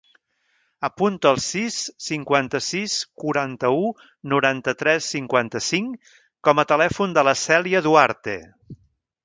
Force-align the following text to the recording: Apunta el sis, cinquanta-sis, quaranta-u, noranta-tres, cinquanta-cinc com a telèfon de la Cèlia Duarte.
Apunta 0.87 1.31
el 1.31 1.35
sis, 1.47 1.75
cinquanta-sis, 2.05 2.95
quaranta-u, 3.25 3.85
noranta-tres, 4.33 5.11
cinquanta-cinc 5.17 6.11
com 6.49 6.63
a 6.65 6.69
telèfon 6.75 7.17
de 7.19 7.29
la 7.31 7.39
Cèlia 7.47 7.87
Duarte. 7.91 8.39